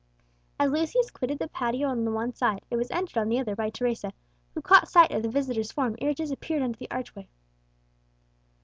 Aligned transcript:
As 0.59 0.71
Lucius 0.71 1.11
quitted 1.11 1.37
the 1.37 1.47
patio 1.47 1.87
on 1.89 2.05
the 2.05 2.09
one 2.11 2.33
side, 2.33 2.65
it 2.71 2.75
was 2.75 2.89
entered 2.89 3.19
on 3.19 3.29
the 3.29 3.37
other 3.37 3.55
by 3.55 3.69
Teresa, 3.69 4.11
who 4.55 4.59
caught 4.59 4.87
sight 4.87 5.11
of 5.11 5.21
the 5.21 5.29
visitor's 5.29 5.71
form 5.71 5.95
ere 6.01 6.09
it 6.09 6.17
disappeared 6.17 6.63
under 6.63 6.79
the 6.79 6.89
archway. 6.89 7.27